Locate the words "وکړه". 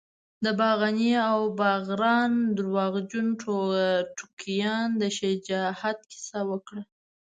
6.49-6.81